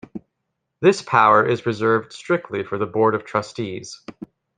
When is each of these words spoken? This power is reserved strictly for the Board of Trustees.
This 0.79 1.03
power 1.03 1.45
is 1.47 1.67
reserved 1.67 2.11
strictly 2.11 2.63
for 2.63 2.79
the 2.79 2.87
Board 2.87 3.13
of 3.13 3.23
Trustees. 3.23 4.01